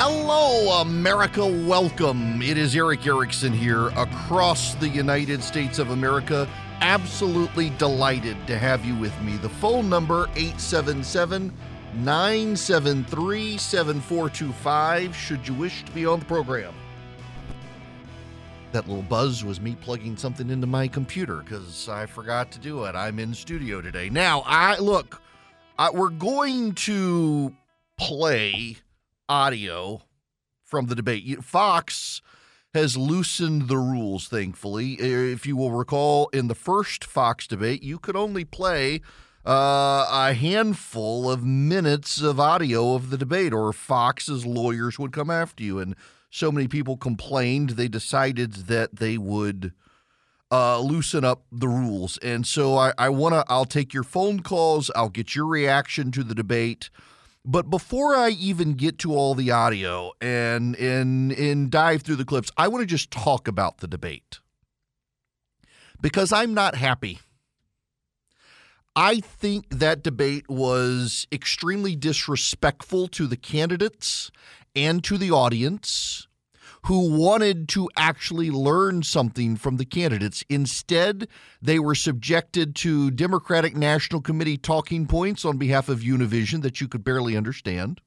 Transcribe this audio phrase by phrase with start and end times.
[0.00, 1.44] Hello, America.
[1.44, 2.40] Welcome.
[2.40, 6.48] It is Erick Erickson here across the United States of America.
[6.80, 9.38] Absolutely delighted to have you with me.
[9.38, 11.52] The phone number 877
[11.94, 16.74] 973 7425 should you wish to be on the program.
[18.70, 22.84] That little buzz was me plugging something into my computer because I forgot to do
[22.84, 22.94] it.
[22.94, 24.10] I'm in studio today.
[24.10, 25.20] Now, I look,
[25.76, 27.52] I, we're going to
[27.98, 28.76] play
[29.28, 30.02] audio
[30.64, 31.44] from the debate.
[31.44, 32.20] Fox
[32.74, 34.94] has loosened the rules, thankfully.
[34.94, 39.00] If you will recall, in the first Fox debate, you could only play
[39.46, 45.30] uh, a handful of minutes of audio of the debate, or Fox's lawyers would come
[45.30, 45.78] after you.
[45.78, 45.96] And
[46.30, 49.72] so many people complained, they decided that they would
[50.50, 52.18] uh, loosen up the rules.
[52.18, 56.10] And so I, I want to, I'll take your phone calls, I'll get your reaction
[56.12, 56.90] to the debate.
[57.50, 62.26] But before I even get to all the audio and and and dive through the
[62.26, 64.40] clips, I want to just talk about the debate.
[65.98, 67.20] Because I'm not happy.
[68.94, 74.30] I think that debate was extremely disrespectful to the candidates
[74.76, 76.27] and to the audience
[76.88, 80.42] who wanted to actually learn something from the candidates.
[80.48, 81.28] Instead,
[81.60, 86.88] they were subjected to Democratic National Committee talking points on behalf of Univision that you
[86.88, 88.00] could barely understand.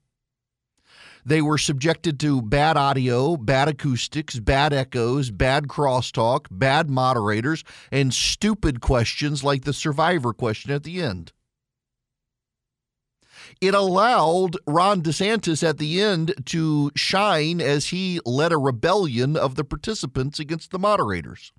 [1.23, 8.11] They were subjected to bad audio, bad acoustics, bad echoes, bad crosstalk, bad moderators, and
[8.11, 11.33] stupid questions like the survivor question at the end.
[13.61, 19.53] It allowed Ron DeSantis at the end to shine as he led a rebellion of
[19.53, 21.53] the participants against the moderators.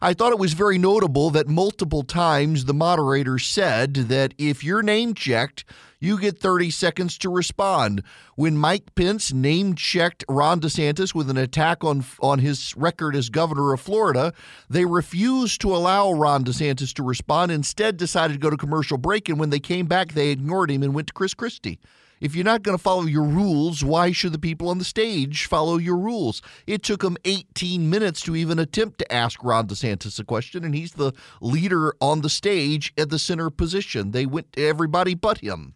[0.00, 4.82] I thought it was very notable that multiple times the moderator said that if you're
[4.82, 5.64] name checked,
[6.02, 8.02] you get 30 seconds to respond.
[8.34, 13.28] When Mike Pence name checked Ron DeSantis with an attack on on his record as
[13.28, 14.32] governor of Florida,
[14.68, 19.28] they refused to allow Ron DeSantis to respond, instead decided to go to commercial break
[19.28, 21.78] and when they came back they ignored him and went to Chris Christie.
[22.22, 25.46] If you're not going to follow your rules, why should the people on the stage
[25.46, 26.40] follow your rules?
[26.68, 30.72] It took them 18 minutes to even attempt to ask Ron DeSantis a question, and
[30.72, 31.10] he's the
[31.40, 34.12] leader on the stage at the center position.
[34.12, 35.74] They went to everybody but him.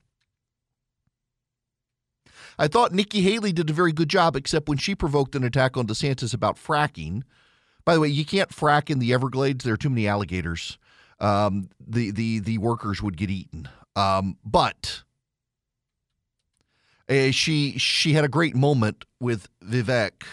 [2.60, 5.76] I thought Nikki Haley did a very good job, except when she provoked an attack
[5.76, 7.22] on DeSantis about fracking.
[7.84, 9.64] By the way, you can't frack in the Everglades.
[9.64, 10.78] There are too many alligators.
[11.18, 13.68] Um, the the the workers would get eaten.
[13.96, 15.02] Um, but
[17.08, 20.24] uh, she she had a great moment with Vivek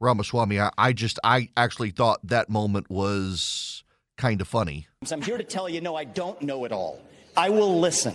[0.00, 0.60] Ramaswamy.
[0.60, 3.84] I, I just I actually thought that moment was
[4.16, 4.86] kind of funny.
[5.10, 7.00] I'm here to tell you, no, I don't know it all.
[7.36, 8.14] I will listen.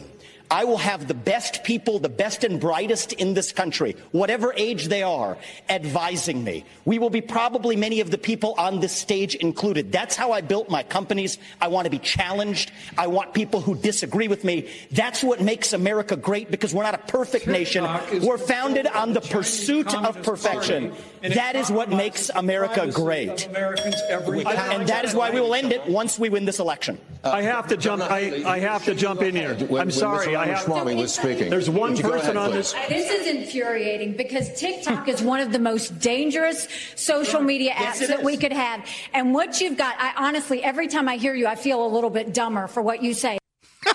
[0.51, 4.89] I will have the best people, the best and brightest in this country, whatever age
[4.89, 5.37] they are,
[5.69, 6.65] advising me.
[6.83, 9.93] We will be probably many of the people on this stage included.
[9.93, 11.37] That's how I built my companies.
[11.61, 12.73] I want to be challenged.
[12.97, 14.69] I want people who disagree with me.
[14.91, 17.85] That's what makes America great because we're not a perfect nation.
[18.21, 20.93] We're founded on the pursuit of perfection.
[21.21, 23.47] That is what makes America great.
[23.47, 26.99] And that is why we will end it once we win this election.
[27.23, 28.01] I have to jump.
[28.01, 29.55] I, I have to jump in here.
[29.77, 30.35] I'm sorry.
[30.41, 31.49] I have, Ramaswamy was speaking.
[31.49, 32.73] There's one Would you go person ahead, on this.
[32.89, 38.01] This is infuriating because TikTok is one of the most dangerous social media apps Yes,
[38.01, 38.83] it that we could have.
[39.13, 42.09] And what you've got, I honestly, every time I hear you, I feel a little
[42.09, 43.37] bit dumber for what you say.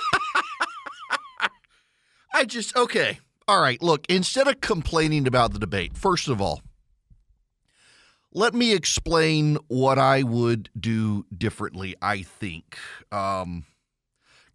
[2.35, 3.19] I just okay.
[3.49, 6.63] All right, look, instead of complaining about the debate, first of all,
[8.33, 12.77] let me explain what I would do differently, I think.
[13.11, 13.65] Um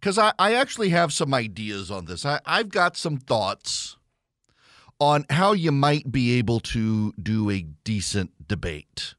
[0.02, 2.26] because I, I actually have some ideas on this.
[2.26, 3.96] I, I've got some thoughts
[4.98, 9.14] on how you might be able to do a decent debate.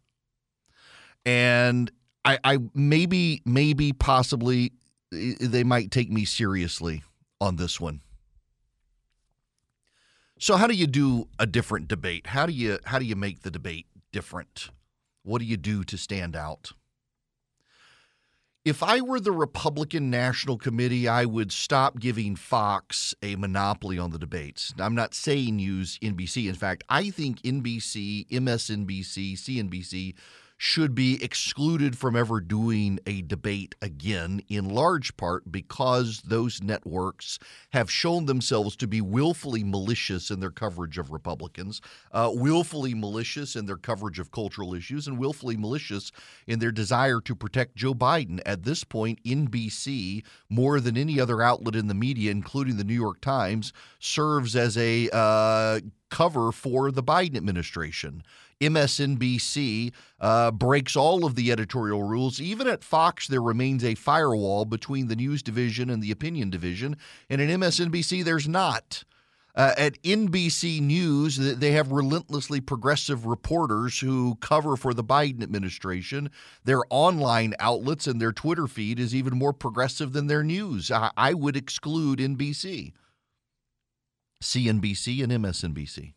[1.26, 1.90] And
[2.26, 4.74] I, I maybe, maybe, possibly,
[5.14, 7.02] eh, they might take me seriously
[7.40, 8.02] on this one.
[10.38, 12.28] So how do you do a different debate?
[12.28, 14.70] How do you how do you make the debate different?
[15.24, 16.74] What do you do to stand out?
[18.66, 24.12] If I were the Republican National Committee, I would stop giving Fox a monopoly on
[24.12, 24.74] the debates.
[24.80, 26.48] I'm not saying use NBC.
[26.48, 30.14] In fact, I think NBC, MSNBC, CNBC
[30.64, 37.38] should be excluded from ever doing a debate again, in large part because those networks
[37.74, 41.82] have shown themselves to be willfully malicious in their coverage of Republicans,
[42.14, 46.14] uh, willfully malicious in their coverage of cultural issues, and willfully malicious
[46.48, 48.40] in their desire to protect Joe Biden.
[48.46, 52.94] At this point, NBC, more than any other outlet in the media, including the New
[52.94, 55.82] York Times, serves as a uh,
[56.14, 58.24] cover for the Biden administration.
[58.62, 62.40] MSNBC uh, breaks all of the editorial rules.
[62.40, 66.98] Even at Fox, there remains a firewall between the news division and the opinion division.
[67.30, 69.04] And at MSNBC, there's not.
[69.56, 76.32] Uh, at NBC News, they have relentlessly progressive reporters who cover for the Biden administration.
[76.64, 80.90] Their online outlets and their Twitter feed is even more progressive than their news.
[80.90, 82.94] I, I would exclude NBC,
[84.42, 86.14] CNBC, and MSNBC.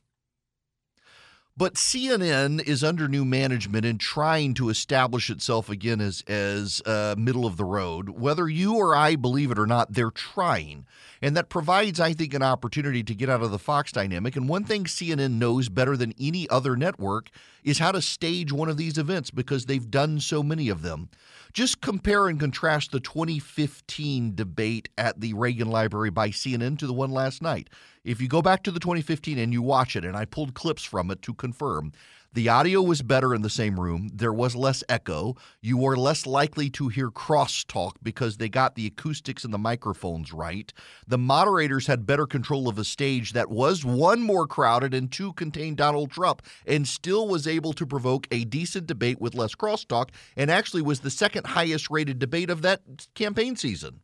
[1.59, 7.15] But CNN is under new management and trying to establish itself again as as uh,
[7.17, 8.11] middle of the road.
[8.11, 10.85] Whether you or I believe it or not, they're trying,
[11.23, 14.37] and that provides, I think, an opportunity to get out of the Fox dynamic.
[14.37, 17.31] And one thing CNN knows better than any other network
[17.65, 21.09] is how to stage one of these events because they've done so many of them.
[21.57, 26.93] Just compare and contrast the 2015 debate at the Reagan Library by CNN to the
[26.93, 27.71] one last night.
[28.05, 30.83] If you go back to the 2015 and you watch it, and I pulled clips
[30.83, 31.93] from it to confirm,
[32.37, 34.11] the audio was better in the same room.
[34.13, 35.37] There was less echo.
[35.63, 40.35] You were less likely to hear crosstalk because they got the acoustics and the microphones
[40.35, 40.71] right.
[41.09, 45.33] The moderators had better control of a stage that was one more crowded and two
[45.33, 50.11] contained Donald Trump and still was able to provoke a decent debate with less crosstalk
[50.37, 52.83] and actually was the second highest rated debate of that
[53.15, 54.01] campaign season.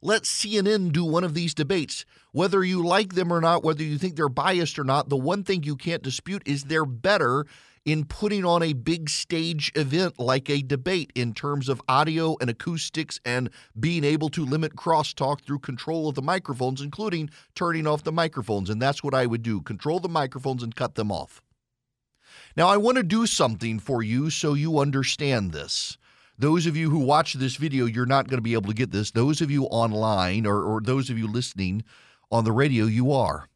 [0.00, 2.04] Let CNN do one of these debates.
[2.30, 5.42] Whether you like them or not, whether you think they're biased or not, the one
[5.42, 7.46] thing you can't dispute is they're better
[7.84, 12.48] in putting on a big stage event like a debate in terms of audio and
[12.48, 13.50] acoustics and
[13.80, 18.70] being able to limit crosstalk through control of the microphones, including turning off the microphones.
[18.70, 21.42] And that's what I would do control the microphones and cut them off.
[22.56, 25.98] Now, I want to do something for you so you understand this.
[26.38, 28.92] Those of you who watch this video, you're not going to be able to get
[28.92, 29.10] this.
[29.10, 31.82] Those of you online or, or those of you listening
[32.30, 33.48] on the radio, you are.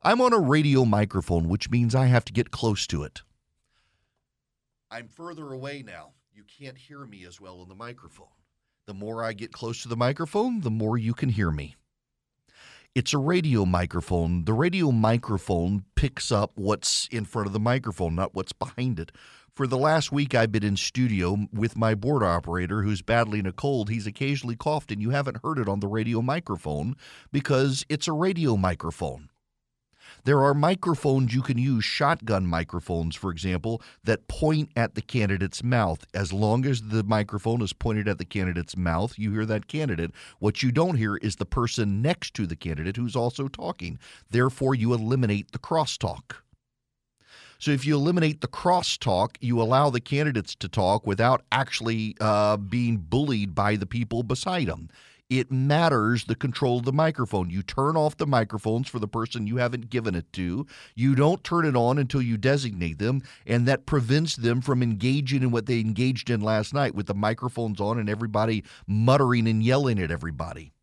[0.00, 3.22] I'm on a radio microphone, which means I have to get close to it.
[4.90, 6.12] I'm further away now.
[6.32, 8.28] You can't hear me as well on the microphone.
[8.86, 11.74] The more I get close to the microphone, the more you can hear me.
[12.94, 14.44] It's a radio microphone.
[14.44, 19.10] The radio microphone picks up what's in front of the microphone, not what's behind it.
[19.54, 23.52] For the last week, I've been in studio with my board operator who's battling a
[23.52, 23.88] cold.
[23.88, 26.96] He's occasionally coughed, and you haven't heard it on the radio microphone
[27.30, 29.28] because it's a radio microphone.
[30.24, 35.62] There are microphones you can use, shotgun microphones, for example, that point at the candidate's
[35.62, 36.04] mouth.
[36.12, 40.10] As long as the microphone is pointed at the candidate's mouth, you hear that candidate.
[40.40, 44.00] What you don't hear is the person next to the candidate who's also talking.
[44.30, 46.42] Therefore, you eliminate the crosstalk.
[47.64, 52.58] So if you eliminate the crosstalk, you allow the candidates to talk without actually uh,
[52.58, 54.90] being bullied by the people beside them.
[55.30, 57.48] It matters the control of the microphone.
[57.48, 60.66] You turn off the microphones for the person you haven't given it to.
[60.94, 65.42] You don't turn it on until you designate them, and that prevents them from engaging
[65.42, 69.62] in what they engaged in last night with the microphones on and everybody muttering and
[69.62, 70.73] yelling at everybody.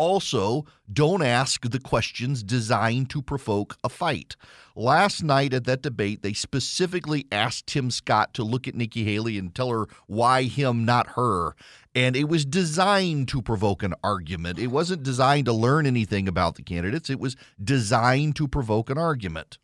[0.00, 4.34] Also, don't ask the questions designed to provoke a fight.
[4.74, 9.36] Last night at that debate, they specifically asked Tim Scott to look at Nikki Haley
[9.36, 11.54] and tell her why him, not her.
[11.94, 14.58] And it was designed to provoke an argument.
[14.58, 18.96] It wasn't designed to learn anything about the candidates, it was designed to provoke an
[18.96, 19.58] argument.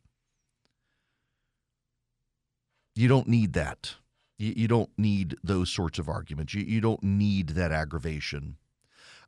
[2.94, 3.94] You don't need that.
[4.36, 6.52] You, don't need those sorts of arguments.
[6.52, 8.58] You, you don't need that aggravation.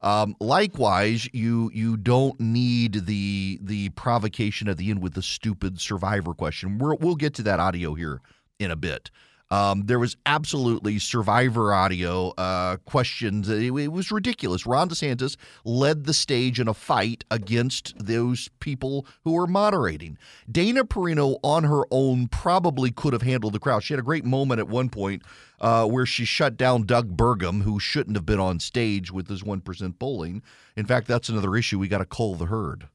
[0.01, 5.81] Um, likewise, you you don't need the the provocation at the end with the stupid
[5.81, 6.79] survivor question.
[6.79, 8.21] we will get to that audio here
[8.59, 9.11] in a bit.
[9.51, 13.49] Um, there was absolutely survivor audio uh, questions.
[13.49, 14.67] It, it, was ridiculous.
[14.67, 20.19] Ron DeSantis led the stage in a fight against those people who were moderating.
[20.51, 23.83] Dana Perino, on her own, probably could have handled the crowd.
[23.83, 25.23] She had a great moment at one point
[25.61, 29.43] uh, where she shut down Doug Burgum, who shouldn't have been on stage with his
[29.43, 30.43] 1% polling.
[30.77, 31.79] In fact, that's another issue.
[31.79, 32.89] We got to cull the herd.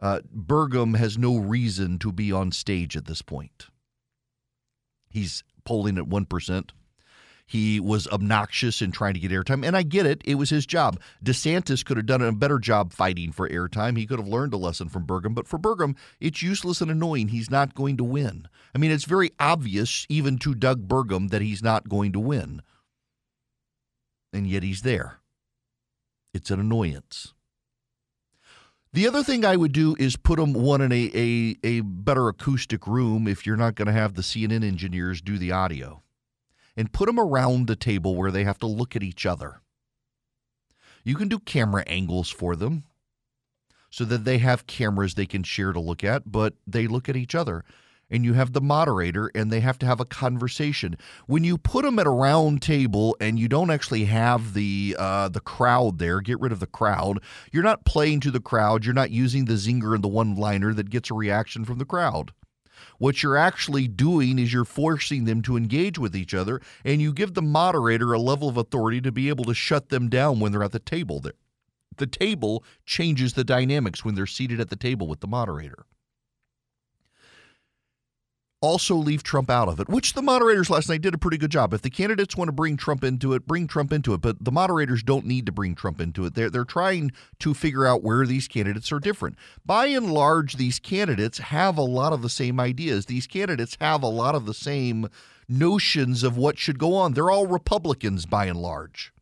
[0.00, 3.66] Uh, Burgum has no reason to be on stage at this point.
[5.10, 6.70] He's polling at 1%.
[7.46, 10.20] He was obnoxious in trying to get airtime, and I get it.
[10.24, 10.98] It was his job.
[11.24, 13.96] DeSantis could have done a better job fighting for airtime.
[13.96, 17.28] He could have learned a lesson from Burgum, but for Burgum, it's useless and annoying.
[17.28, 18.48] He's not going to win.
[18.74, 22.62] I mean, it's very obvious, even to Doug Burgum, that he's not going to win.
[24.32, 25.20] And yet he's there.
[26.34, 27.32] It's an annoyance.
[28.92, 32.28] The other thing I would do is put them one in a, a, a better
[32.28, 36.02] acoustic room if you're not going to have the CNN engineers do the audio
[36.76, 39.60] and put them around the table where they have to look at each other.
[41.04, 42.84] You can do camera angles for them
[43.90, 47.16] so that they have cameras they can share to look at, but they look at
[47.16, 47.64] each other.
[48.10, 50.96] And you have the moderator, and they have to have a conversation.
[51.26, 55.28] When you put them at a round table and you don't actually have the uh,
[55.28, 57.20] the crowd there, get rid of the crowd.
[57.52, 58.84] You're not playing to the crowd.
[58.84, 61.84] You're not using the zinger and the one liner that gets a reaction from the
[61.84, 62.32] crowd.
[62.98, 67.12] What you're actually doing is you're forcing them to engage with each other, and you
[67.12, 70.52] give the moderator a level of authority to be able to shut them down when
[70.52, 71.34] they're at the table there.
[71.96, 75.86] The table changes the dynamics when they're seated at the table with the moderator
[78.60, 81.50] also leave Trump out of it, which the moderators last night did a pretty good
[81.50, 81.72] job.
[81.72, 84.52] If the candidates want to bring Trump into it, bring Trump into it, but the
[84.52, 86.34] moderators don't need to bring Trump into it.
[86.34, 89.36] They're, they're trying to figure out where these candidates are different.
[89.64, 93.06] By and large, these candidates have a lot of the same ideas.
[93.06, 95.08] These candidates have a lot of the same
[95.48, 97.14] notions of what should go on.
[97.14, 99.12] They're all Republicans by and large.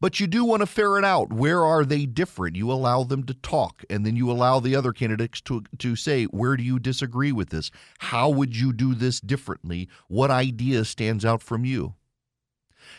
[0.00, 2.56] But you do want to ferret out where are they different.
[2.56, 6.24] You allow them to talk, and then you allow the other candidates to to say
[6.24, 7.70] where do you disagree with this?
[7.98, 9.88] How would you do this differently?
[10.08, 11.94] What idea stands out from you?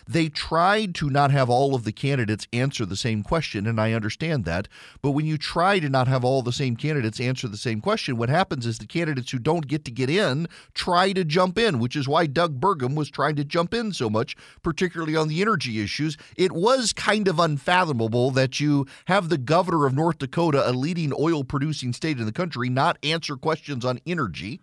[0.08, 3.94] They tried to not have all of the candidates answer the same question, and I
[3.94, 4.68] understand that.
[5.02, 8.18] But when you try to not have all the same candidates answer the same question,
[8.18, 11.80] what happens is the candidates who don't get to get in try to jump in,
[11.80, 15.42] which is why Doug Burgum was trying to jump in so much, particularly on the
[15.42, 16.18] energy issues.
[16.36, 21.14] It was kind of unfathomable that you have the governor of North Dakota, a leading
[21.18, 24.62] oil producing state in the country, not answer questions on energy.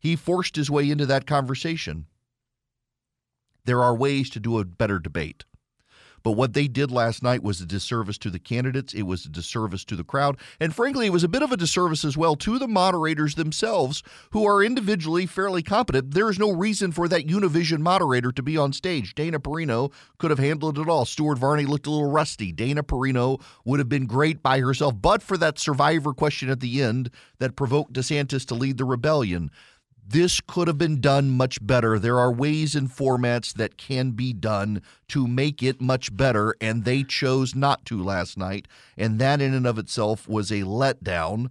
[0.00, 2.06] He forced his way into that conversation.
[3.64, 5.44] There are ways to do a better debate.
[6.22, 8.94] But what they did last night was a disservice to the candidates.
[8.94, 10.38] It was a disservice to the crowd.
[10.60, 14.02] And frankly, it was a bit of a disservice as well to the moderators themselves,
[14.30, 16.14] who are individually fairly competent.
[16.14, 19.14] There is no reason for that Univision moderator to be on stage.
[19.14, 21.04] Dana Perino could have handled it all.
[21.04, 22.52] Stuart Varney looked a little rusty.
[22.52, 26.82] Dana Perino would have been great by herself, but for that survivor question at the
[26.82, 29.50] end that provoked DeSantis to lead the rebellion.
[30.06, 31.98] This could have been done much better.
[31.98, 36.84] There are ways and formats that can be done to make it much better, and
[36.84, 38.66] they chose not to last night.
[38.96, 41.50] And that, in and of itself, was a letdown.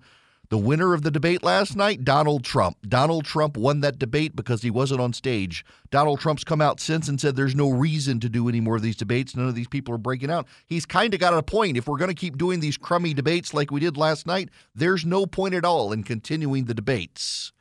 [0.49, 2.75] The winner of the debate last night, Donald Trump.
[2.85, 5.63] Donald Trump won that debate because he wasn't on stage.
[5.91, 8.81] Donald Trump's come out since and said there's no reason to do any more of
[8.81, 9.33] these debates.
[9.33, 10.45] None of these people are breaking out.
[10.67, 11.77] He's kind of got a point.
[11.77, 15.05] If we're going to keep doing these crummy debates like we did last night, there's
[15.05, 17.53] no point at all in continuing the debates.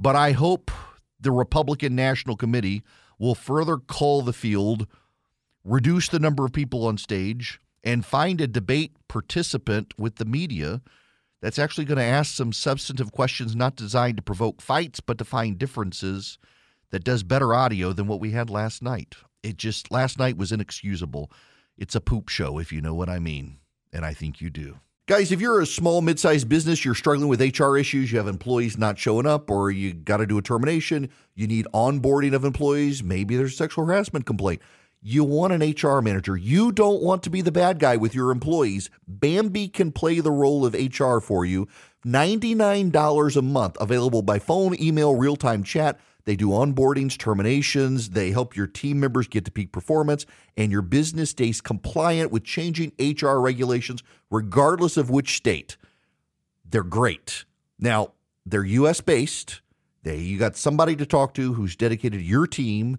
[0.00, 0.70] But I hope
[1.20, 2.82] the Republican National Committee
[3.18, 4.86] will further cull the field,
[5.62, 10.80] reduce the number of people on stage, and find a debate participant with the media
[11.42, 15.24] that's actually going to ask some substantive questions not designed to provoke fights, but to
[15.24, 16.38] find differences
[16.90, 19.16] that does better audio than what we had last night.
[19.42, 21.30] It just, last night was inexcusable.
[21.76, 23.58] It's a poop show, if you know what I mean.
[23.92, 24.80] And I think you do.
[25.10, 28.28] Guys, if you're a small, mid sized business, you're struggling with HR issues, you have
[28.28, 32.44] employees not showing up, or you got to do a termination, you need onboarding of
[32.44, 34.62] employees, maybe there's a sexual harassment complaint.
[35.02, 36.36] You want an HR manager.
[36.36, 38.88] You don't want to be the bad guy with your employees.
[39.08, 41.66] Bambee can play the role of HR for you.
[42.06, 45.98] $99 a month, available by phone, email, real time chat.
[46.30, 48.10] They do onboardings, terminations.
[48.10, 52.44] They help your team members get to peak performance, and your business stays compliant with
[52.44, 55.76] changing HR regulations, regardless of which state.
[56.64, 57.46] They're great.
[57.80, 58.12] Now,
[58.46, 59.60] they're US based.
[60.04, 62.98] They you got somebody to talk to who's dedicated to your team.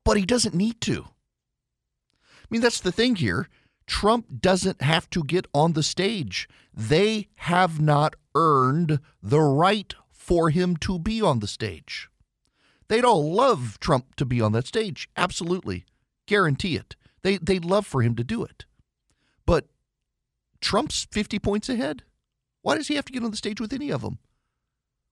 [0.06, 1.04] but he doesn't need to.
[1.04, 3.50] I mean, that's the thing here.
[3.86, 6.48] Trump doesn't have to get on the stage.
[6.74, 12.10] They have not earned the right for him to be on the stage.
[12.88, 15.10] They'd all love Trump to be on that stage.
[15.18, 15.86] Absolutely.
[16.26, 16.96] Guarantee it.
[17.22, 18.66] They, they'd love for him to do it.
[20.68, 22.04] Trump's 50 points ahead.
[22.62, 24.20] Why does he have to get on the stage with any of them?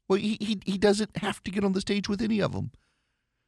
[0.09, 2.71] Well, he, he, he doesn't have to get on the stage with any of them.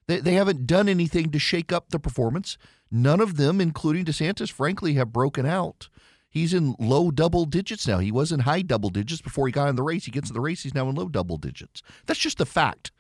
[0.08, 2.58] They, they haven't done anything to shake up the performance.
[2.90, 5.90] None of them, including DeSantis, frankly, have broken out.
[6.30, 8.00] He's in low double digits now.
[8.00, 10.06] He was in high double digits before he got in the race.
[10.06, 11.82] He gets in the race, he's now in low double digits.
[12.06, 12.94] That's just a fact.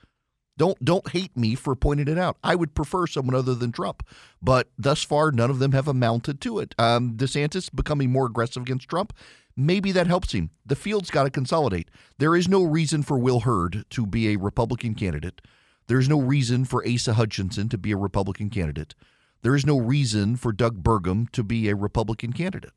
[0.58, 2.38] Don't don't hate me for pointing it out.
[2.44, 4.04] I would prefer someone other than Trump,
[4.41, 6.74] but thus far none of them have amounted to it.
[6.78, 9.13] Um, DeSantis becoming more aggressive against Trump
[9.58, 10.52] maybe that helps him.
[10.65, 11.89] The field's got to consolidate.
[12.20, 15.41] There is no reason for Will Hurd to be a Republican candidate.
[15.88, 18.93] There's no reason for Asa Hutchinson to be a Republican candidate.
[19.41, 22.74] There is no reason for Doug Burgum to be a Republican candidate.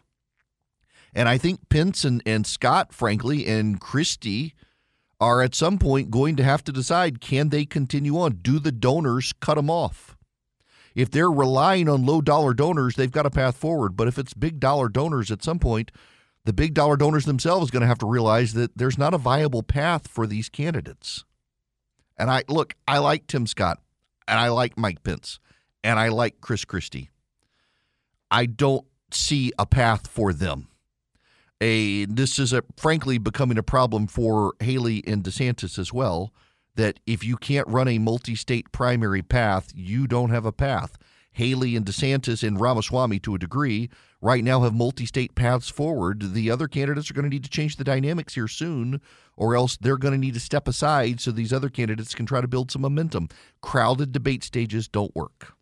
[1.15, 4.55] And I think Pence and, and Scott, frankly, and Christie
[5.21, 8.39] are at some point going to have to decide can they continue on?
[8.43, 10.17] Do the donors cut them off?
[10.95, 13.97] If they're relying on low dollar donors, they've got a path forward.
[13.97, 15.93] But if it's big dollar donors at some point,
[16.45, 19.19] the big dollar donors themselves are going to have to realize that there's not a
[19.19, 21.25] viable path for these candidates.
[22.17, 23.79] And I look, I like Tim Scott
[24.27, 25.39] and I like Mike Pence
[25.85, 27.11] and I like Chris Christie.
[28.31, 30.70] I don't see a path for them.
[31.61, 36.33] A this is a frankly becoming a problem for Haley and DeSantis as well.
[36.77, 40.97] That if you can't run a multi-state primary path, you don't have a path.
[41.33, 46.33] Haley and DeSantis and Ramaswamy to a degree right now have multi state paths forward.
[46.33, 49.01] The other candidates are going to need to change the dynamics here soon,
[49.37, 52.41] or else they're going to need to step aside so these other candidates can try
[52.41, 53.29] to build some momentum.
[53.61, 55.55] Crowded debate stages don't work.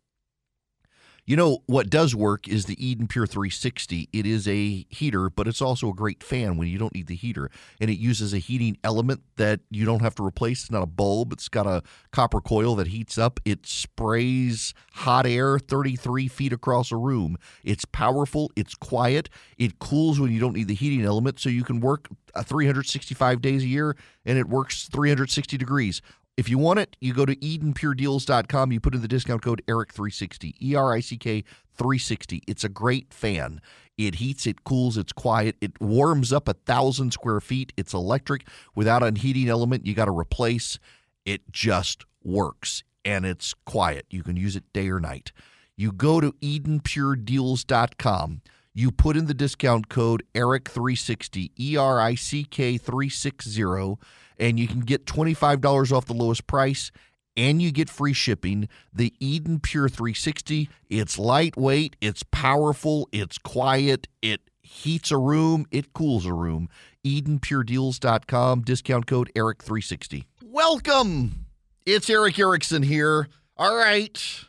[1.29, 4.09] You know, what does work is the Eden Pure 360.
[4.11, 7.13] It is a heater, but it's also a great fan when you don't need the
[7.13, 7.51] heater.
[7.79, 10.61] And it uses a heating element that you don't have to replace.
[10.61, 13.39] It's not a bulb, it's got a copper coil that heats up.
[13.45, 17.37] It sprays hot air 33 feet across a room.
[17.63, 21.63] It's powerful, it's quiet, it cools when you don't need the heating element, so you
[21.63, 26.01] can work uh, 365 days a year and it works 360 degrees.
[26.39, 28.71] If you want it, you go to EdenPureDeals.com.
[28.71, 32.43] You put in the discount code ERICK360, E R I C K 360.
[32.47, 33.59] It's a great fan.
[33.97, 35.57] It heats, it cools, it's quiet.
[35.59, 37.73] It warms up a thousand square feet.
[37.75, 40.79] It's electric without a heating element you got to replace.
[41.25, 44.05] It just works and it's quiet.
[44.09, 45.33] You can use it day or night.
[45.75, 48.41] You go to EdenPureDeals.com.
[48.73, 53.97] You put in the discount code ERICK360, E R I C K 360
[54.39, 56.91] and you can get $25 off the lowest price
[57.35, 58.67] and you get free shipping.
[58.93, 65.93] The Eden Pure 360, it's lightweight, it's powerful, it's quiet, it heats a room, it
[65.93, 66.69] cools a room.
[67.05, 70.25] EdenPureDeals.com, discount code ERICK360.
[70.43, 71.45] Welcome.
[71.85, 73.29] It's Erick Erickson here.
[73.57, 74.45] All right.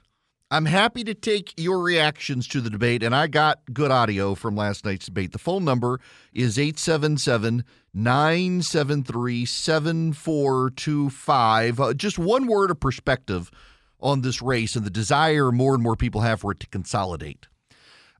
[0.53, 4.57] I'm happy to take your reactions to the debate, and I got good audio from
[4.57, 5.31] last night's debate.
[5.31, 6.01] The phone number
[6.33, 11.81] is 877 973 7425.
[11.81, 13.53] Uh, just one word of perspective
[14.01, 17.47] on this race and the desire more and more people have for it to consolidate.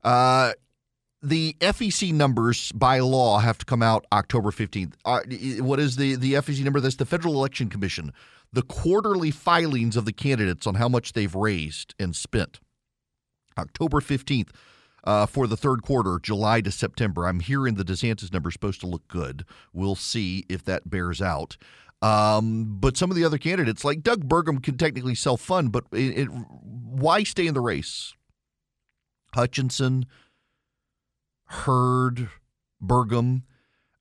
[0.01, 0.53] Uh,
[1.21, 4.93] the FEC numbers by law have to come out October 15th.
[5.03, 5.19] Uh,
[5.61, 6.79] what is the, the FEC number?
[6.79, 8.13] That's the Federal Election Commission
[8.53, 12.59] the quarterly filings of the candidates on how much they've raised and spent.
[13.57, 14.49] October 15th
[15.03, 17.27] uh, for the third quarter, July to September.
[17.27, 19.45] I'm hearing the DeSantis number is supposed to look good.
[19.73, 21.57] We'll see if that bears out.
[22.01, 25.85] Um, but some of the other candidates, like Doug Burgum, can technically self fund, but
[25.91, 28.15] it, it, why stay in the race?
[29.35, 30.07] Hutchinson,
[31.45, 32.29] Hurd,
[32.83, 33.43] Burgum,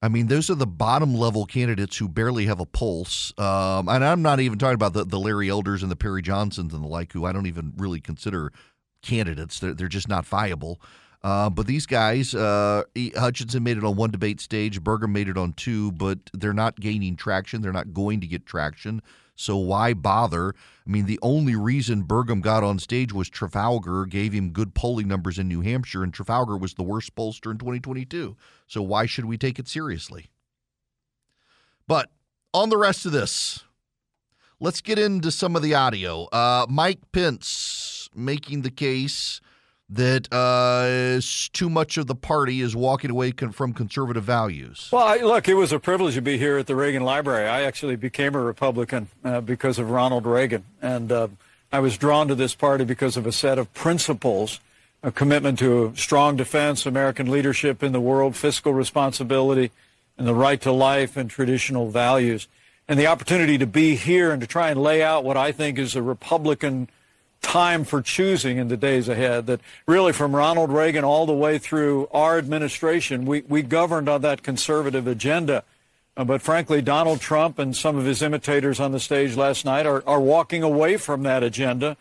[0.02, 3.34] I mean, those are the bottom level candidates who barely have a pulse.
[3.38, 6.72] Um, and I'm not even talking about the, the Larry Elders and the Perry Johnsons
[6.72, 8.50] and the like, who I don't even really consider
[9.02, 9.60] candidates.
[9.60, 10.80] They're, they're just not viable.
[11.22, 12.84] Uh, but these guys, uh,
[13.14, 16.80] Hutchinson made it on one debate stage, Berger made it on two, but they're not
[16.80, 17.60] gaining traction.
[17.60, 19.02] They're not going to get traction.
[19.40, 20.54] So why bother?
[20.86, 25.08] I mean, the only reason Burgum got on stage was Trafalgar gave him good polling
[25.08, 28.36] numbers in New Hampshire, and Trafalgar was the worst pollster in 2022.
[28.66, 30.30] So why should we take it seriously?
[31.86, 32.10] But
[32.52, 33.64] on the rest of this,
[34.60, 36.24] let's get into some of the audio.
[36.24, 39.40] Uh, Mike Pence making the case
[39.90, 41.20] that uh,
[41.52, 44.88] too much of the party is walking away con- from conservative values?
[44.92, 47.48] Well, I, look, it was a privilege to be here at the Reagan Library.
[47.48, 50.64] I actually became a Republican uh, because of Ronald Reagan.
[50.80, 51.28] And uh,
[51.72, 54.60] I was drawn to this party because of a set of principles
[55.02, 59.70] a commitment to strong defense, American leadership in the world, fiscal responsibility,
[60.18, 62.48] and the right to life and traditional values.
[62.86, 65.78] And the opportunity to be here and to try and lay out what I think
[65.78, 66.88] is a Republican
[67.40, 69.46] time for choosing in the days ahead.
[69.46, 74.22] That really, from Ronald Reagan all the way through our administration, we, we governed on
[74.22, 75.64] that conservative agenda.
[76.16, 79.86] Uh, but frankly, Donald Trump and some of his imitators on the stage last night
[79.86, 81.96] are, are walking away from that agenda.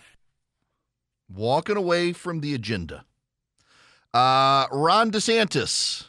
[1.34, 3.06] Walking away from the agenda.
[4.14, 6.09] Uh, Ron DeSantis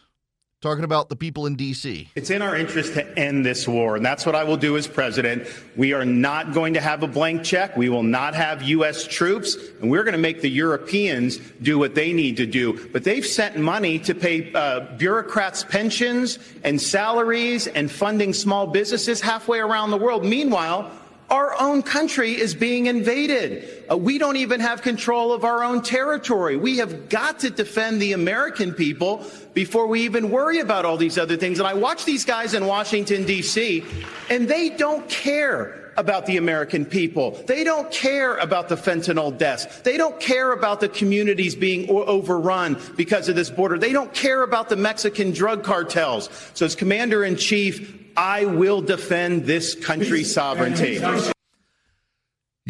[0.61, 2.11] talking about the people in D.C.
[2.15, 4.87] It's in our interest to end this war, and that's what I will do as
[4.87, 5.47] president.
[5.75, 7.79] We are not going to have a blank check.
[7.79, 9.07] We will not have U.S.
[9.07, 12.89] troops, and we're going to make the Europeans do what they need to do.
[12.91, 19.23] But they've sent money to pay uh, bureaucrats' pensions and salaries and funding small businesses
[19.23, 20.27] halfway around the world.
[20.27, 20.91] Meanwhile,
[21.31, 23.85] our own country is being invaded.
[23.91, 26.57] Uh, we don't even have control of our own territory.
[26.57, 31.17] We have got to defend the American people before we even worry about all these
[31.17, 31.61] other things.
[31.61, 33.85] And I watch these guys in Washington, D.C.,
[34.29, 37.33] and they don't care about the American people.
[37.47, 39.81] They don't care about the fentanyl deaths.
[39.83, 43.79] They don't care about the communities being overrun because of this border.
[43.79, 46.29] They don't care about the Mexican drug cartels.
[46.55, 51.01] So, as commander in chief, I will defend this country's sovereignty.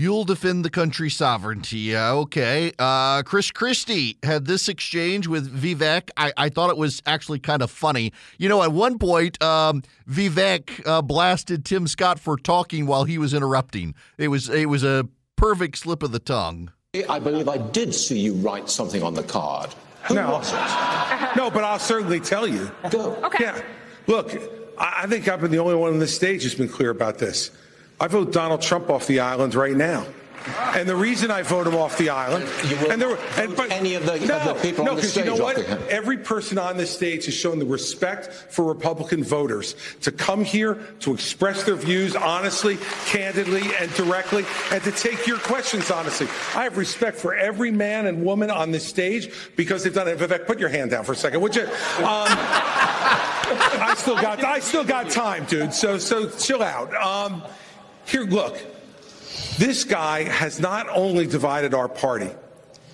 [0.01, 1.77] You'll defend the country's sovereignty.
[1.77, 2.73] Yeah, okay.
[2.79, 6.09] Uh, Chris Christie had this exchange with Vivek.
[6.17, 8.15] I, I, thought it was actually kind of funny.
[8.39, 13.19] You know, at one point, um, Vivek uh, blasted Tim Scott for talking while he
[13.19, 13.95] was interrupting.
[14.17, 16.73] It was it was a perfect slip of the tongue.
[17.07, 19.69] I believe I did see you write something on the card.
[20.05, 20.31] Who no.
[20.31, 21.37] was it?
[21.37, 22.71] No, but I'll certainly tell you.
[22.89, 23.17] Go.
[23.17, 23.45] Okay.
[23.45, 23.63] Yeah.
[24.07, 24.33] Look,
[24.79, 27.51] I think I've been the only one on this stage who's been clear about this.
[28.01, 30.07] I vote Donald Trump off the island right now.
[30.75, 32.49] And the reason I vote him off the island,
[32.89, 35.27] and there, and, but, any of the, no, of the people no, on the stage.
[35.27, 35.59] You know what?
[35.91, 40.77] Every person on this stage has shown the respect for Republican voters to come here
[41.01, 46.27] to express their views honestly, candidly, and directly, and to take your questions honestly.
[46.55, 50.19] I have respect for every man and woman on this stage because they've done it.
[50.19, 51.65] Vivek, put your hand down for a second, would you?
[51.65, 51.69] Um,
[53.53, 55.75] I still got, I still got time, dude.
[55.75, 56.95] So, so chill out.
[56.95, 57.43] Um,
[58.07, 58.59] here, look.
[59.59, 62.31] This guy has not only divided our party,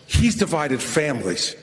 [0.07, 1.57] he's divided families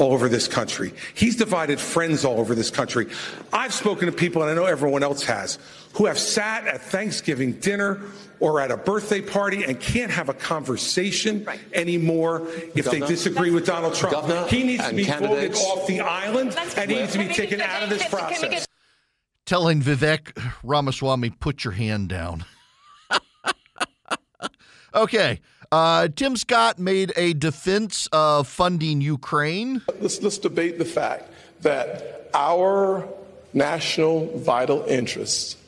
[0.00, 0.92] all over this country.
[1.14, 3.06] He's divided friends all over this country.
[3.52, 5.58] I've spoken to people, and I know everyone else has,
[5.94, 8.00] who have sat at Thanksgiving dinner
[8.40, 11.60] or at a birthday party and can't have a conversation right.
[11.74, 14.14] anymore if Governor, they disagree with Donald Trump.
[14.14, 17.60] Governor he needs to be voted off the island, and he needs to be taken
[17.60, 18.66] out of this process.
[19.44, 22.44] Telling Vivek Ramaswamy, put your hand down.
[24.94, 25.40] Okay.
[25.72, 29.82] Uh, Tim Scott made a defense of funding Ukraine.
[30.00, 31.30] Let's, let's debate the fact
[31.62, 33.06] that our
[33.52, 35.58] national vital interest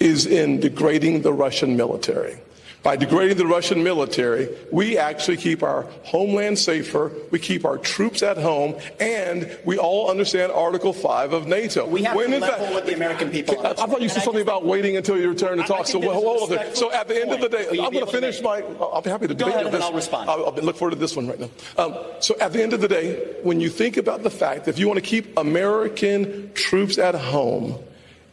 [0.00, 2.38] is in degrading the Russian military.
[2.86, 8.22] By degrading the Russian military, we actually keep our homeland safer, we keep our troops
[8.22, 11.84] at home, and we all understand Article 5 of NATO.
[11.84, 13.58] We have when to level fact- with the American people.
[13.58, 15.88] I, I thought you said something about waiting until your turn to I- I talk.
[15.88, 16.76] So well, hold on.
[16.76, 17.70] So at the end of the day, point.
[17.70, 18.62] Will you I'm going to finish my.
[18.78, 19.82] I'll be happy to debate ahead on and this.
[19.82, 20.30] I'll respond.
[20.30, 21.50] I'll, I'll look forward to this one right now.
[21.78, 24.70] Um, so at the end of the day, when you think about the fact that
[24.70, 27.80] if you want to keep American troops at home,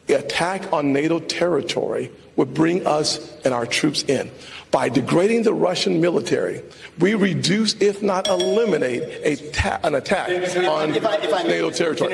[0.08, 4.30] attack on NATO territory would bring us and our troops in.
[4.70, 6.60] By degrading the Russian military,
[6.98, 11.70] we reduce, if not eliminate, a ta- an attack on If I- if I NATO
[11.70, 12.12] territory.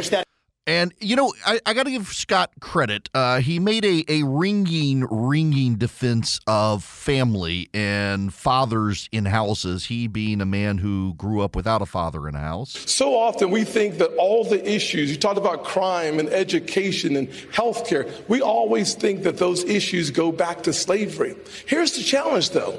[0.71, 3.11] And you know, I, I got to give Scott credit.
[3.13, 9.87] Uh, he made a a ringing, ringing defense of family and fathers in houses.
[9.87, 12.79] He being a man who grew up without a father in a house.
[12.87, 17.29] So often we think that all the issues, you talked about crime and education and
[17.53, 21.35] healthcare, we always think that those issues go back to slavery.
[21.67, 22.79] Here's the challenge though.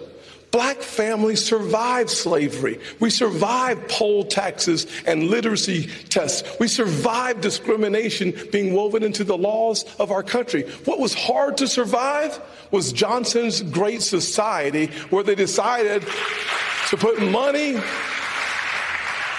[0.52, 2.80] Black families survived slavery.
[3.00, 6.44] We survived poll taxes and literacy tests.
[6.60, 10.64] We survived discrimination being woven into the laws of our country.
[10.84, 16.04] What was hard to survive was Johnson's Great Society, where they decided
[16.90, 17.78] to put money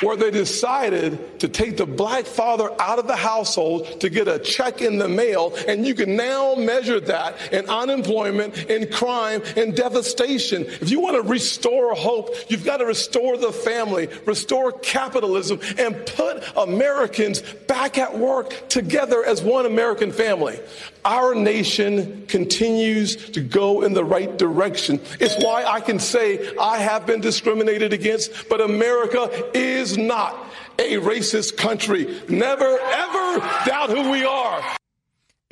[0.03, 4.39] where they decided to take the black father out of the household to get a
[4.39, 5.55] check in the mail.
[5.69, 10.65] And you can now measure that in unemployment, in crime, in devastation.
[10.65, 15.95] If you want to restore hope, you've got to restore the family, restore capitalism, and
[16.07, 20.59] put Americans back at work together as one American family.
[21.05, 25.01] Our nation continues to go in the right direction.
[25.19, 30.35] It's why I can say I have been discriminated against, but America is not
[30.79, 32.21] a racist country.
[32.29, 34.63] Never, ever doubt who we are.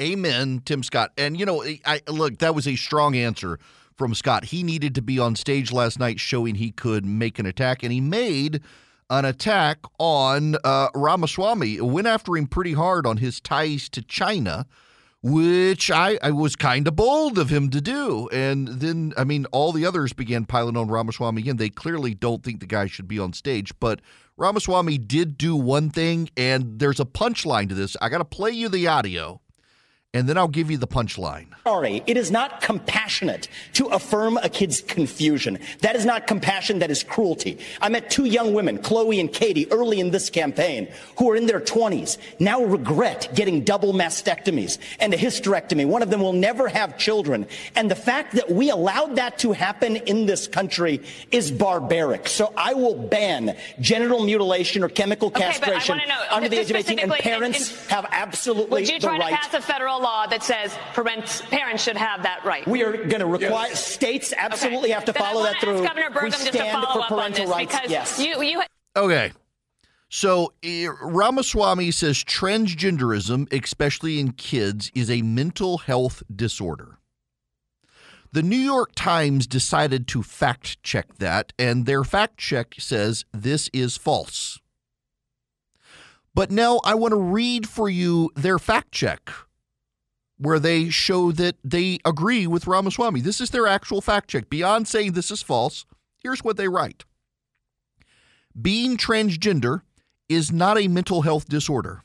[0.00, 1.12] Amen, Tim Scott.
[1.18, 3.58] And you know, I look, that was a strong answer
[3.96, 4.46] from Scott.
[4.46, 7.92] He needed to be on stage last night showing he could make an attack, and
[7.92, 8.62] he made
[9.10, 11.82] an attack on uh, Ramaswamy.
[11.82, 14.66] Went after him pretty hard on his ties to China,
[15.22, 18.28] which I, I was kind of bold of him to do.
[18.32, 21.56] And then, I mean, all the others began piling on Ramaswamy again.
[21.58, 24.00] They clearly don't think the guy should be on stage, but
[24.40, 27.94] Ramaswamy did do one thing, and there's a punchline to this.
[28.00, 29.42] I got to play you the audio
[30.12, 31.46] and then I'll give you the punchline.
[31.64, 35.58] Sorry, it is not compassionate to affirm a kid's confusion.
[35.82, 37.58] That is not compassion, that is cruelty.
[37.80, 41.46] I met two young women, Chloe and Katie, early in this campaign, who are in
[41.46, 45.86] their 20s, now regret getting double mastectomies and a hysterectomy.
[45.86, 47.46] One of them will never have children.
[47.76, 52.26] And the fact that we allowed that to happen in this country is barbaric.
[52.26, 56.70] So I will ban genital mutilation or chemical Okay, castration wanna know, under the age
[56.70, 59.36] of 18, and specifically in- parents in- have absolutely Would you the try right to
[59.36, 62.66] pass a federal law that says parents, parents should have that right?
[62.66, 65.82] We are going to require states absolutely have to Then follow wanna that through.
[65.82, 67.76] Governor Burgum we just to stand follow for parental rights.
[67.88, 68.20] yes.
[68.20, 68.62] you you
[68.96, 69.32] Okay.
[70.08, 76.98] So eh, Ramaswamy says transgenderism, especially in kids, is a mental health disorder.
[78.32, 83.68] The New York Times decided to fact check that, and their fact check says this
[83.72, 84.60] is false.
[86.34, 89.30] But now I want to read for you their fact check,
[90.40, 93.20] where they show that they agree with Ramaswamy.
[93.20, 94.48] This is their actual fact check.
[94.48, 95.84] Beyond saying this is false,
[96.18, 97.04] here's what they write
[98.60, 99.82] Being transgender
[100.30, 102.04] is not a mental health disorder.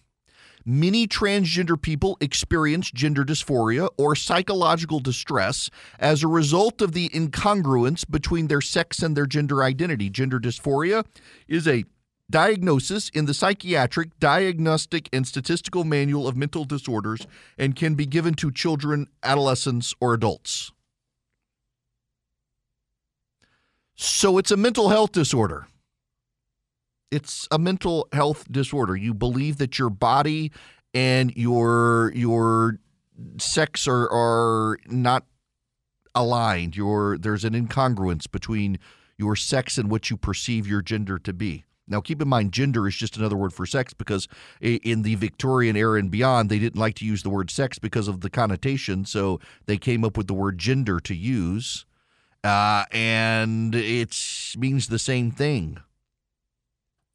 [0.68, 5.70] Many transgender people experience gender dysphoria or psychological distress
[6.00, 10.10] as a result of the incongruence between their sex and their gender identity.
[10.10, 11.06] Gender dysphoria
[11.48, 11.86] is a
[12.30, 18.34] diagnosis in the Psychiatric Diagnostic and Statistical Manual of Mental Disorders and can be given
[18.36, 20.72] to children, adolescents, or adults.
[23.96, 25.68] So it's a mental health disorder.
[27.12, 28.96] It's a mental health disorder.
[28.96, 30.52] You believe that your body
[30.94, 32.80] and your your
[33.38, 35.26] sex are are not
[36.14, 36.76] aligned.
[36.76, 38.80] Your there's an incongruence between
[39.18, 41.64] your sex and what you perceive your gender to be.
[41.88, 44.28] Now, keep in mind, gender is just another word for sex because
[44.60, 48.08] in the Victorian era and beyond, they didn't like to use the word sex because
[48.08, 49.06] of the connotation.
[49.06, 51.86] So they came up with the word gender to use,
[52.44, 54.16] uh, and it
[54.58, 55.78] means the same thing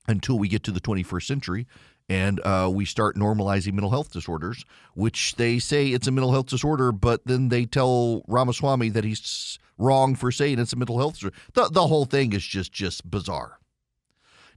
[0.06, 1.66] until we get to the 21st century
[2.10, 6.46] and uh, we start normalizing mental health disorders, which they say it's a mental health
[6.46, 11.14] disorder, but then they tell Ramaswamy that he's wrong for saying it's a mental health
[11.14, 11.36] disorder.
[11.54, 13.59] The, the whole thing is just just bizarre.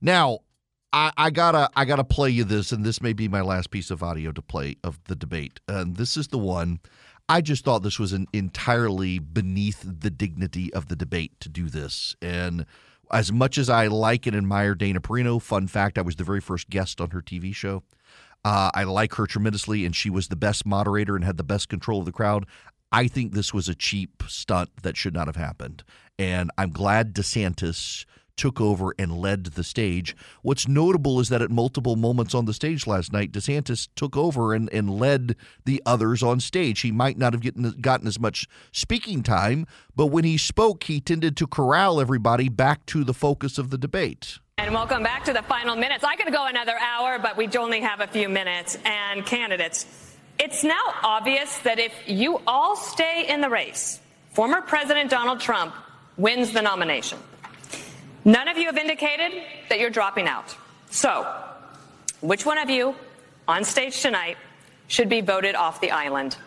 [0.03, 0.39] Now,
[0.91, 3.89] I, I gotta I gotta play you this, and this may be my last piece
[3.89, 5.61] of audio to play of the debate.
[5.67, 6.81] And this is the one
[7.29, 11.69] I just thought this was an entirely beneath the dignity of the debate to do
[11.69, 12.17] this.
[12.21, 12.65] And
[13.11, 16.41] as much as I like and admire Dana Perino, fun fact, I was the very
[16.41, 17.83] first guest on her TV show.
[18.43, 21.69] Uh, I like her tremendously, and she was the best moderator and had the best
[21.69, 22.45] control of the crowd.
[22.91, 25.83] I think this was a cheap stunt that should not have happened.
[26.19, 28.03] And I'm glad DeSantis
[28.35, 30.15] took over and led the stage.
[30.41, 34.53] What's notable is that at multiple moments on the stage last night, DeSantis took over
[34.53, 36.81] and, and led the others on stage.
[36.81, 39.65] He might not have gotten, gotten as much speaking time,
[39.95, 43.77] but when he spoke, he tended to corral everybody back to the focus of the
[43.77, 44.39] debate.
[44.57, 46.03] And welcome back to the final minutes.
[46.03, 48.77] I could go another hour, but we only have a few minutes.
[48.85, 49.85] And candidates,
[50.39, 53.99] it's now obvious that if you all stay in the race,
[54.31, 55.73] former President Donald Trump
[56.17, 57.17] wins the nomination.
[58.25, 60.55] None of you have indicated that you're dropping out.
[60.89, 61.27] So,
[62.21, 62.95] which one of you
[63.47, 64.37] on stage tonight
[64.87, 66.37] should be voted off the island?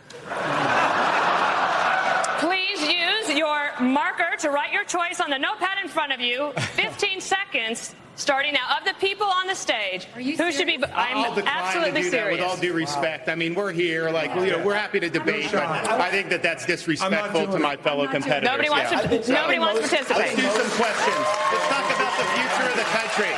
[2.39, 6.53] Please use your marker to write your choice on the notepad in front of you.
[6.53, 8.76] 15 seconds starting now.
[8.79, 10.76] Of the people on the stage, who should be?
[10.92, 12.40] I'm I'll decline absolutely to do that serious.
[12.40, 13.29] with all due respect.
[13.29, 16.42] I mean, we're here, like you know, we're happy to debate, but I think that
[16.42, 18.50] that's disrespectful to my fellow competitors.
[18.50, 19.00] Nobody wants yeah.
[19.02, 20.18] to- nobody wants to participate.
[20.18, 21.26] Let's do some questions.
[21.52, 23.33] Let's talk about the future of the country.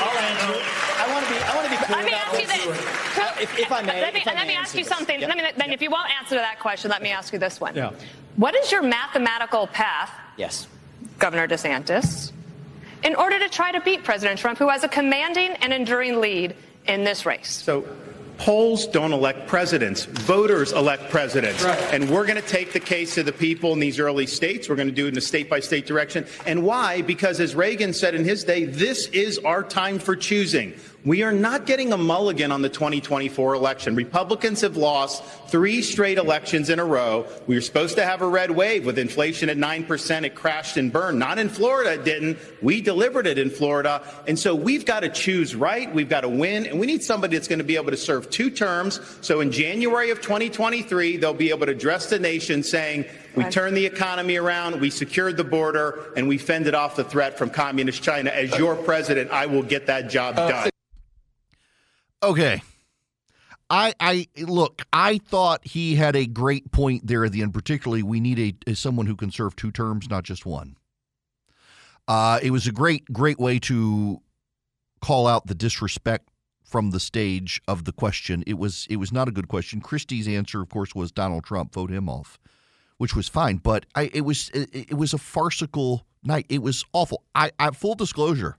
[0.00, 0.64] I'll answer it.
[1.00, 1.38] I want to be.
[1.40, 2.64] I want to be clear Let me about ask you this.
[2.78, 3.18] this.
[3.18, 4.88] Uh, if, if I may, let me, if I let may me ask you this.
[4.92, 5.20] something.
[5.20, 5.28] Yep.
[5.28, 7.74] Let me, then, if you won't answer that question, let me ask you this one.
[7.74, 7.90] Yeah.
[8.36, 10.68] What is your mathematical path, Yes.
[11.18, 12.32] Governor DeSantis,
[13.02, 16.54] in order to try to beat President Trump, who has a commanding and enduring lead
[16.86, 17.50] in this race?
[17.50, 17.84] So
[18.38, 21.62] polls don't elect presidents, voters elect presidents.
[21.64, 24.68] And we're going to take the case to the people in these early states.
[24.68, 26.26] We're going to do it in a state by state direction.
[26.46, 27.02] And why?
[27.02, 30.74] Because as Reagan said in his day, this is our time for choosing.
[31.02, 33.94] We are not getting a mulligan on the 2024 election.
[33.94, 37.26] Republicans have lost three straight elections in a row.
[37.46, 40.24] We were supposed to have a red wave with inflation at 9%.
[40.24, 41.18] It crashed and burned.
[41.18, 42.38] Not in Florida, it didn't.
[42.60, 44.02] We delivered it in Florida.
[44.28, 45.92] And so we've got to choose right.
[45.94, 46.66] We've got to win.
[46.66, 49.00] And we need somebody that's going to be able to serve two terms.
[49.22, 53.76] So in January of 2023, they'll be able to address the nation saying, we turned
[53.76, 58.02] the economy around, we secured the border, and we fended off the threat from communist
[58.02, 58.28] China.
[58.28, 60.70] As your president, I will get that job uh, done.
[62.22, 62.62] Okay.
[63.70, 68.02] I I look, I thought he had a great point there at the end, particularly
[68.02, 70.76] we need a, a someone who can serve two terms, not just one.
[72.08, 74.20] Uh, it was a great, great way to
[75.00, 76.28] call out the disrespect
[76.64, 78.42] from the stage of the question.
[78.46, 79.80] It was it was not a good question.
[79.80, 82.38] Christie's answer, of course, was Donald Trump, vote him off,
[82.98, 83.58] which was fine.
[83.58, 86.46] But I, it was it, it was a farcical night.
[86.48, 87.22] It was awful.
[87.34, 88.56] I, I full disclosure.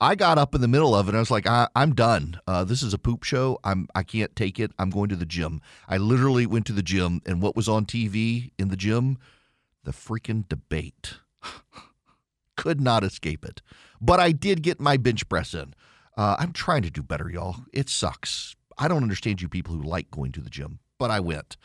[0.00, 1.10] I got up in the middle of it.
[1.10, 2.40] and I was like, I, I'm done.
[2.46, 3.58] Uh, this is a poop show.
[3.64, 4.72] I'm I can't take it.
[4.78, 5.60] I'm going to the gym.
[5.88, 9.18] I literally went to the gym, and what was on TV in the gym?
[9.84, 11.14] The freaking debate.
[12.56, 13.62] Could not escape it.
[14.00, 15.74] But I did get my bench press in.
[16.16, 17.56] Uh, I'm trying to do better, y'all.
[17.72, 18.54] It sucks.
[18.78, 21.56] I don't understand you people who like going to the gym, but I went,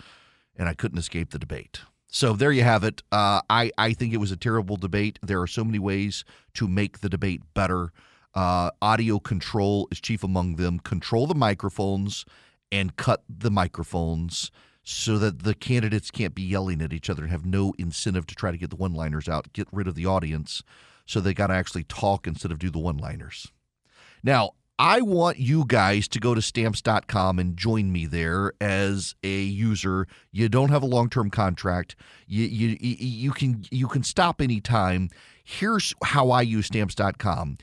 [0.55, 1.81] and I couldn't escape the debate.
[2.11, 3.03] So there you have it.
[3.11, 5.19] Uh, I I think it was a terrible debate.
[5.21, 7.91] There are so many ways to make the debate better.
[8.35, 10.79] Uh, audio control is chief among them.
[10.79, 12.25] Control the microphones
[12.71, 14.51] and cut the microphones
[14.83, 18.35] so that the candidates can't be yelling at each other and have no incentive to
[18.35, 19.51] try to get the one liners out.
[19.53, 20.63] Get rid of the audience
[21.05, 23.51] so they got to actually talk instead of do the one liners.
[24.23, 29.41] Now, I want you guys to go to stamps.com and join me there as a
[29.41, 30.07] user.
[30.31, 31.97] You don't have a long-term contract.
[32.27, 35.09] You you you can you can stop anytime.
[35.43, 37.57] Here's how I use stamps.com.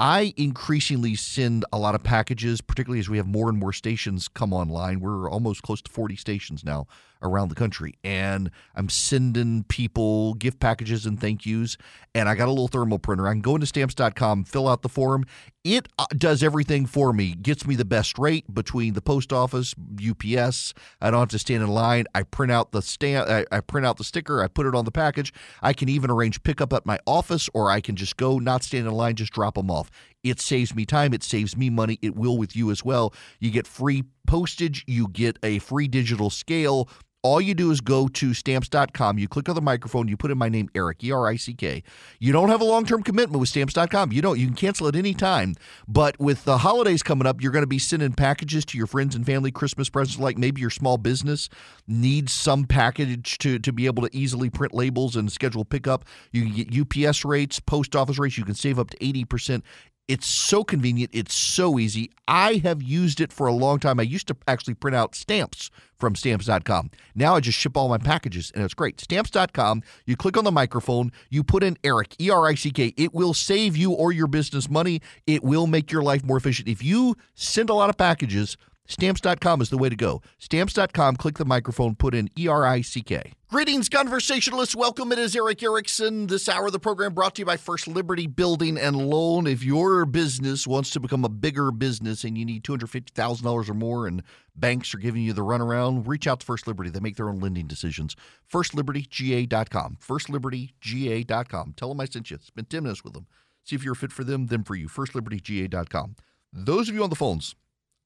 [0.00, 4.28] I increasingly send a lot of packages, particularly as we have more and more stations
[4.28, 5.00] come online.
[5.00, 6.86] We're almost close to 40 stations now
[7.22, 7.94] around the country.
[8.04, 11.76] And I'm sending people gift packages and thank yous.
[12.14, 13.28] And I got a little thermal printer.
[13.28, 15.24] I can go into stamps.com, fill out the form.
[15.62, 19.74] It uh, does everything for me, gets me the best rate between the post office,
[19.96, 20.72] UPS.
[21.00, 22.06] I don't have to stand in line.
[22.14, 24.86] I print out the stamp, I, I print out the sticker, I put it on
[24.86, 25.34] the package.
[25.62, 28.86] I can even arrange pickup at my office, or I can just go, not stand
[28.86, 29.90] in line, just drop them off.
[30.22, 31.14] It saves me time.
[31.14, 31.98] It saves me money.
[32.02, 33.14] It will with you as well.
[33.38, 34.84] You get free postage.
[34.86, 36.88] You get a free digital scale.
[37.22, 39.18] All you do is go to stamps.com.
[39.18, 40.08] You click on the microphone.
[40.08, 41.82] You put in my name, Erick, E R I C K.
[42.18, 44.10] You don't have a long term commitment with stamps.com.
[44.12, 44.38] You don't.
[44.38, 45.54] You can cancel at any time.
[45.86, 49.14] But with the holidays coming up, you're going to be sending packages to your friends
[49.14, 51.50] and family, Christmas presents, like maybe your small business
[51.86, 56.06] needs some package to, to be able to easily print labels and schedule pickup.
[56.32, 58.38] You can get UPS rates, post office rates.
[58.38, 59.62] You can save up to 80%
[60.10, 61.12] It's so convenient.
[61.14, 62.10] It's so easy.
[62.26, 64.00] I have used it for a long time.
[64.00, 66.90] I used to actually print out stamps from stamps.com.
[67.14, 69.00] Now I just ship all my packages and it's great.
[69.00, 72.92] Stamps.com, you click on the microphone, you put in Erick, E R I C K.
[72.96, 75.00] It will save you or your business money.
[75.28, 76.66] It will make your life more efficient.
[76.66, 78.56] If you send a lot of packages,
[78.86, 80.22] Stamps.com is the way to go.
[80.40, 83.34] Stamps.com, click the microphone, put in E R I C K.
[83.50, 84.76] Greetings, conversationalists.
[84.76, 85.10] Welcome.
[85.10, 86.28] It is Erick Erickson.
[86.28, 89.48] This hour of the program brought to you by First Liberty Building and Loan.
[89.48, 94.06] If your business wants to become a bigger business and you need $250,000 or more
[94.06, 94.22] and
[94.54, 96.90] banks are giving you the runaround, reach out to First Liberty.
[96.90, 98.14] They make their own lending decisions.
[98.52, 99.98] FirstLibertyGA.com.
[100.00, 101.74] FirstLibertyGA.com.
[101.76, 102.38] Tell them I sent you.
[102.40, 103.26] Spend 10 minutes with them.
[103.64, 104.86] See if you're fit for them, them for you.
[104.86, 106.14] FirstLibertyGA.com.
[106.52, 107.56] Those of you on the phones,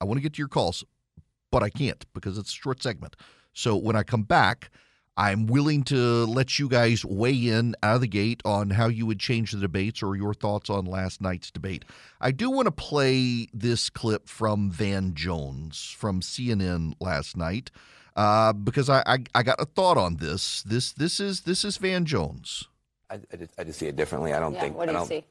[0.01, 0.85] I want to get to your calls,
[1.53, 3.15] but I can't because it's a short segment.
[3.53, 4.71] So when I come back,
[5.17, 9.07] I'm willing to let you guys weigh in out of the gate on how you
[9.07, 11.85] would change the debates or your thoughts on last night's debate.
[12.21, 17.71] I do want to play this clip from Van Jones from CNN last night
[18.17, 20.63] uh, because I, I, I got a thought on this.
[20.63, 22.65] This this is this is Van Jones.
[23.11, 24.33] I, I, just, I just see it differently.
[24.33, 24.77] I don't Yeah, think.
[24.77, 25.25] what do I you don't, see?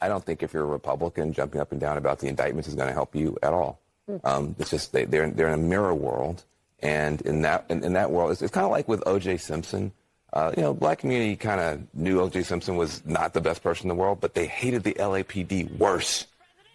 [0.00, 2.74] I don't think if you're a Republican, jumping up and down about the indictments is
[2.74, 3.80] going to help you at all.
[4.08, 4.16] Hmm.
[4.24, 6.44] Um, it's just they, they're they're in a mirror world,
[6.80, 9.38] and in that in, in that world, it's, it's kind of like with O.J.
[9.38, 9.92] Simpson.
[10.32, 12.42] Uh, you know, black community kind of knew O.J.
[12.42, 16.26] Simpson was not the best person in the world, but they hated the LAPD worse,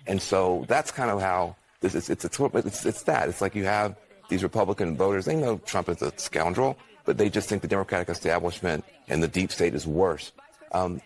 [0.08, 2.10] and so that's kind of how this is.
[2.10, 3.30] It's it's, it's it's that.
[3.30, 3.96] It's like you have
[4.30, 5.26] these Republican voters.
[5.26, 9.28] They know Trump is a scoundrel, but they just think the Democratic establishment and the
[9.28, 10.32] deep state is worse.
[10.72, 11.02] Um,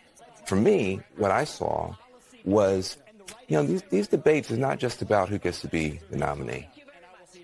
[0.45, 1.95] for me, what I saw
[2.45, 2.97] was,
[3.47, 6.69] you know, these, these debates is not just about who gets to be the nominee.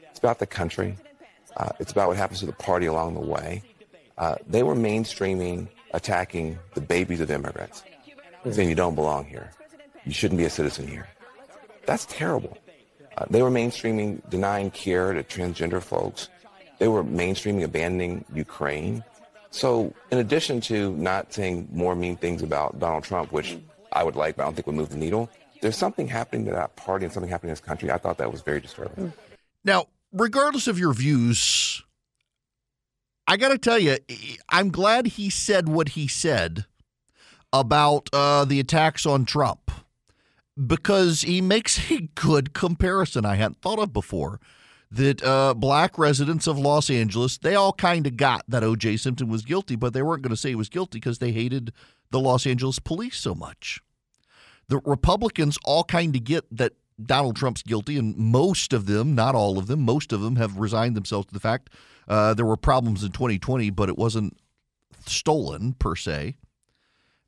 [0.09, 0.95] It's about the country.
[1.57, 3.61] Uh, it's about what happens to the party along the way.
[4.17, 7.83] Uh, they were mainstreaming attacking the babies of immigrants,
[8.49, 9.51] saying you don't belong here.
[10.05, 11.07] You shouldn't be a citizen here.
[11.85, 12.57] That's terrible.
[13.17, 16.29] Uh, they were mainstreaming denying care to transgender folks.
[16.79, 19.03] They were mainstreaming abandoning Ukraine.
[19.51, 23.55] So, in addition to not saying more mean things about Donald Trump, which
[23.91, 25.29] I would like, but I don't think would move the needle,
[25.61, 27.91] there's something happening to that party and something happening in this country.
[27.91, 29.13] I thought that was very disturbing.
[29.63, 31.84] Now, regardless of your views,
[33.28, 33.97] I got to tell you,
[34.49, 36.66] I'm glad he said what he said
[37.51, 39.72] about uh, the attacks on Trump
[40.66, 44.39] because he makes a good comparison I hadn't thought of before.
[44.91, 48.97] That uh, black residents of Los Angeles, they all kind of got that O.J.
[48.97, 51.74] Simpson was guilty, but they weren't going to say he was guilty because they hated
[52.11, 53.82] the Los Angeles police so much.
[54.68, 59.35] The Republicans all kind of get that Donald Trump's guilty, and most of them, not
[59.35, 61.69] all of them, most of them have resigned themselves to the fact
[62.07, 64.37] uh, there were problems in 2020, but it wasn't
[65.05, 66.37] stolen per se.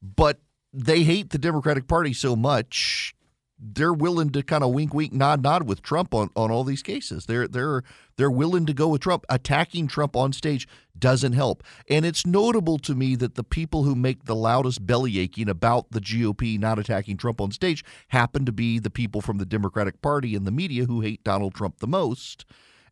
[0.02, 0.40] But
[0.74, 3.15] they hate the Democratic Party so much,
[3.58, 6.84] they're willing to kind of wink, wink, nod, nod with Trump on, on all these
[6.84, 7.26] cases.
[7.26, 7.84] They're they're
[8.18, 9.26] they're willing to go with Trump.
[9.30, 13.96] Attacking Trump on stage doesn't help, and it's notable to me that the people who
[13.96, 18.52] make the loudest belly aching about the GOP not attacking Trump on stage happen to
[18.52, 21.88] be the people from the Democratic Party and the media who hate Donald Trump the
[21.88, 22.46] most.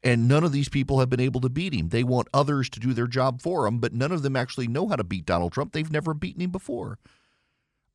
[0.06, 1.88] And none of these people have been able to beat him.
[1.88, 4.90] They want others to do their job for them, but none of them actually know
[4.90, 5.72] how to beat Donald Trump.
[5.72, 7.00] They've never beaten him before.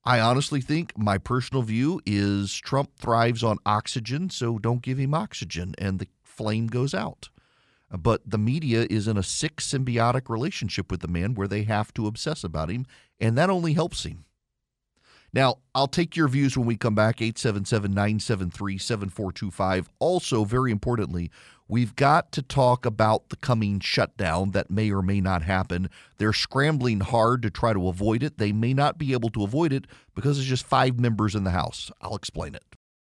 [0.05, 5.15] I honestly think my personal view is Trump thrives on oxygen, so don't give him
[5.15, 7.29] oxygen and the flame goes out.
[7.91, 11.93] But the media is in a sick symbiotic relationship with the man where they have
[11.95, 12.87] to obsess about him,
[13.19, 14.25] and that only helps him.
[15.33, 19.89] Now, I'll take your views when we come back 877 973 7425.
[19.99, 21.31] Also, very importantly,
[21.69, 25.89] we've got to talk about the coming shutdown that may or may not happen.
[26.17, 28.39] They're scrambling hard to try to avoid it.
[28.39, 31.51] They may not be able to avoid it because there's just five members in the
[31.51, 31.91] House.
[32.01, 32.63] I'll explain it.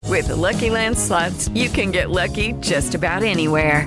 [0.05, 3.87] With the Lucky Land slots, you can get lucky just about anywhere.